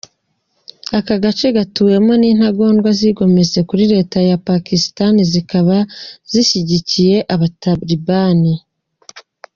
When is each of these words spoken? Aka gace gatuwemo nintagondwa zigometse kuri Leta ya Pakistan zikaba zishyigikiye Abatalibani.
Aka 0.97 1.15
gace 1.23 1.47
gatuwemo 1.57 2.13
nintagondwa 2.17 2.89
zigometse 2.99 3.59
kuri 3.69 3.83
Leta 3.93 4.17
ya 4.29 4.37
Pakistan 4.47 5.13
zikaba 5.31 5.77
zishyigikiye 6.31 7.17
Abatalibani. 7.33 8.53